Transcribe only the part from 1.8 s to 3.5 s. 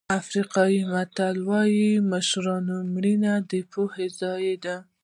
د مشرانو مړینه